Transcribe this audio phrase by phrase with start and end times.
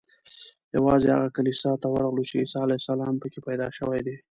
[0.75, 4.15] یوازې هغه کلیسا ته ورغلو چې عیسی علیه السلام په کې پیدا شوی دی.